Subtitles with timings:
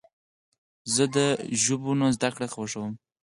[0.93, 1.17] زه د
[1.61, 2.93] ژبونو زدهکړه خوښوم.